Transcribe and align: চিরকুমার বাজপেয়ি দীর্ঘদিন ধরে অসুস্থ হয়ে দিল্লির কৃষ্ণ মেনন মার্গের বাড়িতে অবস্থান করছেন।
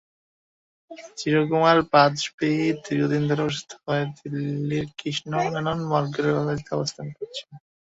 চিরকুমার 1.17 1.77
বাজপেয়ি 1.91 2.55
দীর্ঘদিন 2.83 3.23
ধরে 3.29 3.41
অসুস্থ 3.43 3.71
হয়ে 3.83 4.03
দিল্লির 4.15 4.85
কৃষ্ণ 4.99 5.31
মেনন 5.45 5.79
মার্গের 5.91 6.25
বাড়িতে 6.37 6.71
অবস্থান 6.77 7.07
করছেন। 7.17 7.49